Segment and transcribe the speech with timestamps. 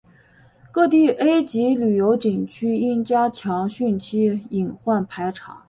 [0.71, 5.59] 各地 A 级旅游景区应加强汛期隐患排查